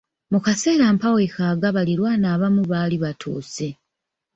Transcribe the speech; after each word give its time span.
Mu 0.31 0.39
kaseera 0.45 0.85
mpawekaaga 0.95 1.67
baliraanwa 1.75 2.27
abamu 2.35 2.61
baali 2.71 2.95
batuuse. 3.03 3.67